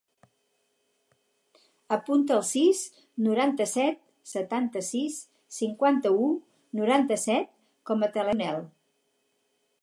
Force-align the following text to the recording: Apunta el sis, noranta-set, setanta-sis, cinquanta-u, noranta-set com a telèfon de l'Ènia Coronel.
Apunta 1.97 2.33
el 2.37 2.41
sis, 2.51 2.81
noranta-set, 3.27 3.99
setanta-sis, 4.31 5.19
cinquanta-u, 5.59 6.31
noranta-set 6.81 7.53
com 7.91 8.09
a 8.09 8.13
telèfon 8.17 8.43
de 8.45 8.49
l'Ènia 8.51 8.59
Coronel. 8.59 8.67